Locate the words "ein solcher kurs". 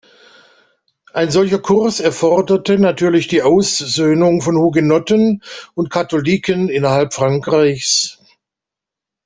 1.13-1.99